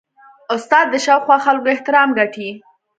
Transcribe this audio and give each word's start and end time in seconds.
استاد 0.55 0.85
د 0.91 0.95
شاوخوا 1.05 1.37
خلکو 1.45 1.67
احترام 1.75 2.09
ګټي. 2.19 2.49